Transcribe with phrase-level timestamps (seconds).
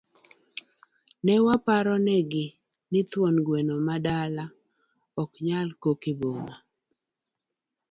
[1.25, 2.45] Ne waparo negi,
[2.91, 4.45] ni thuon gweno ma dala,
[5.21, 6.55] ok nyal kok e boma.